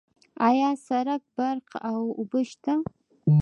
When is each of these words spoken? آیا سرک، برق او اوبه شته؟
آیا 0.47 0.69
سرک، 0.87 1.23
برق 1.35 1.67
او 1.89 2.01
اوبه 2.17 2.41
شته؟ 2.49 2.73